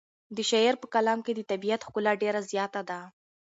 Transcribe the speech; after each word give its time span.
د 0.35 0.37
شاعر 0.49 0.75
په 0.79 0.87
کلام 0.93 1.19
کې 1.25 1.31
د 1.35 1.41
طبیعت 1.51 1.81
ښکلا 1.87 2.13
ډېره 2.21 2.41
زیاته 2.51 2.81
ده. 2.89 2.99